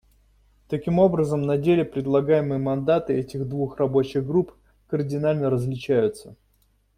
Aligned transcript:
Таким 0.67 0.97
образом, 0.97 1.43
на 1.43 1.59
деле 1.59 1.85
предлагаемые 1.85 2.57
мандаты 2.57 3.13
этих 3.13 3.47
двух 3.47 3.77
рабочих 3.77 4.25
групп 4.25 4.51
кардинально 4.87 5.51
различаются. 5.51 6.35